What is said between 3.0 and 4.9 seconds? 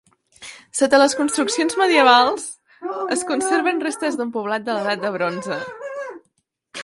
es conserven restes d'un poblat de